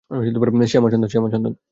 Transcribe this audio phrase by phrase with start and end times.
[0.71, 1.31] সে আমার
[1.31, 1.53] সন্তান।